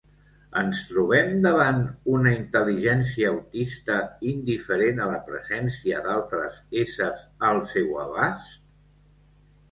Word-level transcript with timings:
Ens 0.59 0.79
trobem 0.91 1.27
davant 1.41 1.81
una 2.13 2.31
intel·ligència 2.37 3.27
autista, 3.31 3.97
indiferent 4.31 5.01
a 5.03 5.09
la 5.11 5.19
presència 5.27 5.99
d'altres 6.07 6.57
éssers 6.85 7.21
al 7.51 7.61
seu 7.75 7.93
abast? 8.05 8.57